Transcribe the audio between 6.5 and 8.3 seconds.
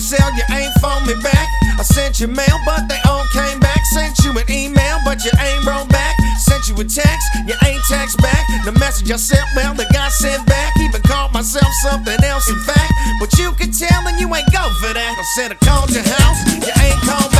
you a text, you ain't text